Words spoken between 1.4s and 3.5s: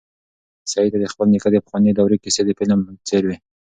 د پخوانۍ دورې کیسې د فلم په څېر وې.